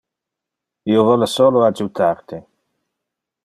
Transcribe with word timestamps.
Io 0.93 1.03
vole 1.09 1.29
solo 1.35 1.61
adjutar 1.67 2.25
te. 2.33 2.43